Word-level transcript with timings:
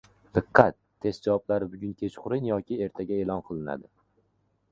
Diqqat! 0.35 0.77
Test 1.05 1.27
javoblari 1.29 1.67
bugun 1.73 1.91
kechqurun 1.99 2.49
yoki 2.51 2.79
ertaga 2.87 3.19
e’lon 3.25 3.43
qilinadi 3.51 3.89